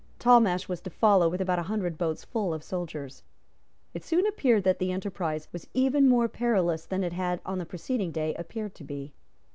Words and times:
Talmash 0.17 0.67
was 0.67 0.81
to 0.81 0.89
follow 0.89 1.29
with 1.29 1.41
about 1.41 1.59
a 1.59 1.69
hundred 1.69 1.95
boats 1.95 2.23
full 2.25 2.55
of 2.55 2.63
soldiers. 2.63 3.21
It 3.93 4.03
soon 4.03 4.25
appeared 4.25 4.63
that 4.63 4.79
the 4.79 4.91
enterprise 4.91 5.47
was 5.53 5.67
even 5.75 6.09
more 6.09 6.27
perilous 6.27 6.87
than 6.87 7.03
it 7.03 7.13
had 7.13 7.39
on 7.45 7.59
the 7.59 7.67
preceding 7.67 8.11
day 8.11 8.33
appeared 8.33 8.73
to 8.73 8.83
be. 8.83 9.13